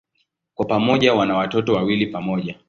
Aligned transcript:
Kwa 0.55 0.65
pamoja 0.65 1.13
wana 1.13 1.37
watoto 1.37 1.73
wawili 1.73 2.07
pamoja. 2.07 2.59